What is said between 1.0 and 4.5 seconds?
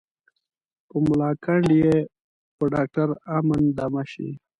ملاکنډ یې په ډاکټر امن دمه شي.